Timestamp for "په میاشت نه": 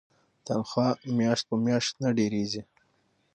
1.49-2.09